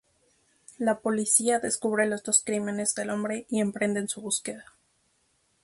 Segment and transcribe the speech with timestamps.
[0.79, 4.65] La policía descubre los dos crímenes del hombre y emprenden su búsqueda.